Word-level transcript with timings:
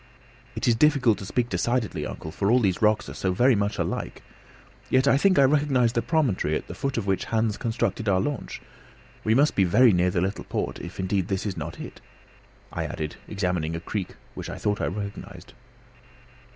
"It 0.55 0.67
is 0.67 0.73
difficult 0.73 1.19
to 1.19 1.27
speak 1.27 1.47
decidedly, 1.49 2.07
uncle, 2.07 2.31
for 2.31 2.49
all 2.49 2.57
these 2.59 2.81
rocks 2.81 3.07
are 3.07 3.13
so 3.13 3.33
very 3.33 3.53
much 3.53 3.77
alike. 3.77 4.23
Yet 4.89 5.07
I 5.07 5.15
think 5.15 5.37
I 5.37 5.43
recognise 5.43 5.93
the 5.93 6.01
promontory 6.01 6.55
at 6.55 6.65
the 6.65 6.73
foot 6.73 6.97
of 6.97 7.05
which 7.05 7.25
Hans 7.25 7.55
constructed 7.55 8.09
our 8.09 8.19
launch. 8.19 8.63
We 9.23 9.35
must 9.35 9.53
be 9.53 9.63
very 9.63 9.93
near 9.93 10.09
the 10.09 10.19
little 10.19 10.45
port, 10.45 10.79
if 10.79 10.99
indeed 10.99 11.27
this 11.27 11.45
is 11.45 11.55
not 11.55 11.79
it," 11.79 12.01
I 12.73 12.85
added, 12.85 13.17
examining 13.27 13.75
a 13.75 13.79
creek 13.79 14.15
which 14.33 14.49
I 14.49 14.57
thought 14.57 14.81
I 14.81 14.87
recognised. 14.87 15.53